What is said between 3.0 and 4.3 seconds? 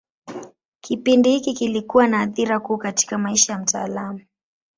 maisha ya mtaalamu.